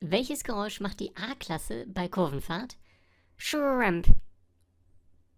Welches 0.00 0.44
Geräusch 0.44 0.80
macht 0.80 1.00
die 1.00 1.16
A-Klasse 1.16 1.86
bei 1.88 2.06
Kurvenfahrt? 2.06 2.76
Shrimp. 3.38 4.08